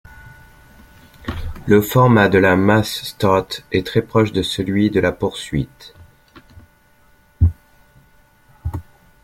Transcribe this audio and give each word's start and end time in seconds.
Le 1.67 1.79
format 1.79 2.27
de 2.27 2.39
la 2.39 2.55
mass-start 2.55 3.61
est 3.71 3.85
très 3.85 4.01
proche 4.01 4.31
de 4.31 4.41
celui 4.41 4.89
de 4.89 4.99
la 4.99 5.11
poursuite. 5.11 5.93